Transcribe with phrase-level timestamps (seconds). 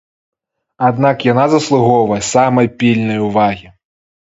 [0.87, 3.77] Аднак яна заслугоўвае самай пільнай увагі.